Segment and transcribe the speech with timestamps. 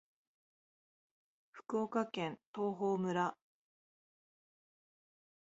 [1.51, 3.37] 福岡県東峰村